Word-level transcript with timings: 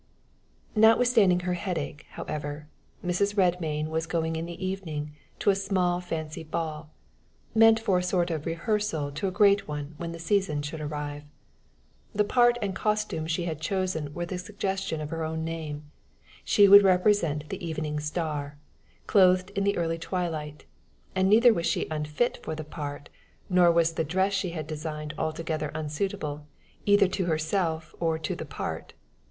Notwithstanding 0.75 1.41
her 1.41 1.53
headache, 1.53 2.07
however, 2.13 2.67
Mrs. 3.05 3.35
Redmain 3.35 3.89
was 3.89 4.07
going 4.07 4.35
in 4.35 4.47
the 4.47 4.65
evening 4.65 5.11
to 5.37 5.51
a 5.51 5.55
small 5.55 6.01
fancy 6.01 6.43
ball, 6.43 6.89
meant 7.53 7.79
for 7.79 7.99
a 7.99 8.01
sort 8.01 8.31
of 8.31 8.47
rehearsal 8.47 9.11
to 9.11 9.27
a 9.27 9.37
great 9.37 9.67
one 9.67 9.93
when 9.97 10.11
the 10.11 10.17
season 10.17 10.63
should 10.63 10.81
arrive. 10.81 11.21
The 12.13 12.23
part 12.23 12.57
and 12.63 12.73
costume 12.73 13.27
she 13.27 13.45
had 13.45 13.61
chosen 13.61 14.11
were 14.15 14.25
the 14.25 14.39
suggestion 14.39 15.01
of 15.01 15.11
her 15.11 15.23
own 15.23 15.45
name: 15.45 15.91
she 16.43 16.67
would 16.67 16.81
represent 16.81 17.47
the 17.49 17.63
Evening 17.63 17.99
Star, 17.99 18.57
clothed 19.05 19.51
in 19.51 19.63
the 19.65 19.77
early 19.77 19.99
twilight; 19.99 20.65
and 21.13 21.29
neither 21.29 21.53
was 21.53 21.67
she 21.67 21.87
unfit 21.91 22.39
for 22.41 22.55
the 22.55 22.63
part, 22.63 23.09
nor 23.51 23.71
was 23.71 23.93
the 23.93 24.03
dress 24.03 24.33
she 24.33 24.49
had 24.49 24.65
designed 24.65 25.13
altogether 25.19 25.69
unsuitable 25.75 26.47
either 26.87 27.07
to 27.09 27.25
herself 27.25 27.93
or 27.99 28.17
to 28.17 28.35
the 28.35 28.45
part. 28.45 28.93